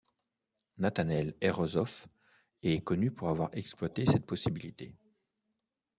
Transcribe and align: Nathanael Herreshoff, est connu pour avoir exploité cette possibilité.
Nathanael 0.79 1.35
Herreshoff, 1.41 2.07
est 2.63 2.83
connu 2.83 3.11
pour 3.11 3.29
avoir 3.29 3.51
exploité 3.53 4.07
cette 4.07 4.25
possibilité. 4.25 4.95